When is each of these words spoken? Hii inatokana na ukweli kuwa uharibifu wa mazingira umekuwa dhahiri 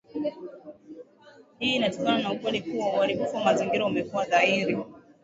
Hii 1.59 1.75
inatokana 1.75 2.17
na 2.21 2.31
ukweli 2.31 2.61
kuwa 2.61 2.87
uharibifu 2.89 3.35
wa 3.35 3.43
mazingira 3.43 3.85
umekuwa 3.85 4.25
dhahiri 4.25 4.77